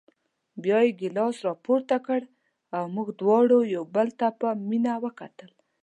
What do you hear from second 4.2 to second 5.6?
په مینه وکتل.